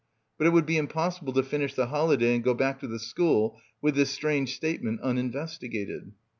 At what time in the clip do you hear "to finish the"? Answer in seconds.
1.33-1.85